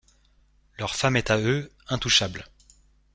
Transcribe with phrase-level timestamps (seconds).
[0.79, 2.47] Leur femme est à eux, intouchable.